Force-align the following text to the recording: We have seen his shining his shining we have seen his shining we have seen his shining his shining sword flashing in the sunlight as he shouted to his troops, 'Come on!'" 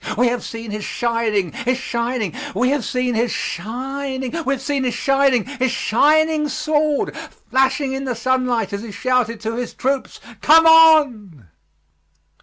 We 0.17 0.29
have 0.29 0.43
seen 0.43 0.71
his 0.71 0.83
shining 0.83 1.51
his 1.51 1.77
shining 1.77 2.33
we 2.55 2.69
have 2.69 2.83
seen 2.83 3.13
his 3.13 3.31
shining 3.31 4.31
we 4.45 4.53
have 4.55 4.61
seen 4.63 4.83
his 4.83 4.95
shining 4.95 5.45
his 5.45 5.69
shining 5.69 6.49
sword 6.49 7.15
flashing 7.51 7.93
in 7.93 8.05
the 8.05 8.15
sunlight 8.15 8.73
as 8.73 8.81
he 8.81 8.89
shouted 8.91 9.39
to 9.41 9.53
his 9.57 9.75
troops, 9.75 10.19
'Come 10.41 10.65
on!'" 10.65 11.45